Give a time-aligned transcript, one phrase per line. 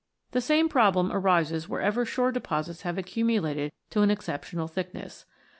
[0.31, 5.25] The same problem arises wherever shore deposits have accumu lated to an exceptional thickness.